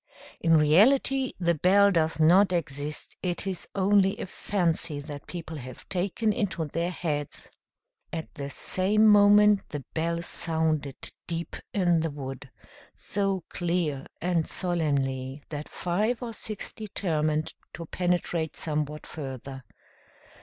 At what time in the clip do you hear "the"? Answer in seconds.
1.39-1.53, 8.33-8.49, 9.69-9.85, 11.99-12.09